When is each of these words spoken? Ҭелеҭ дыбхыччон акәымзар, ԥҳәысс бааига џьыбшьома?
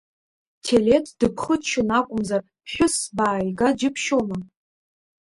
Ҭелеҭ 0.63 1.05
дыбхыччон 1.19 1.89
акәымзар, 1.97 2.41
ԥҳәысс 2.63 2.97
бааига 3.15 3.67
џьыбшьома? 3.79 4.37